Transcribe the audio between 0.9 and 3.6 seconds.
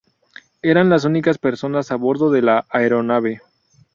únicas personas a bordo de la aeronave.